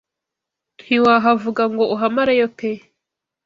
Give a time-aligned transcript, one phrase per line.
[0.81, 2.71] ntiwahavuga ngo uhamareyo pe